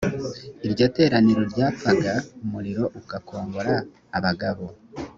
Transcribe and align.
iryo 0.65 0.85
teraniro 0.97 1.41
ryapfaga 1.51 2.13
umuriro 2.43 2.83
ugakongora 2.99 3.73
abagabo 4.17 4.65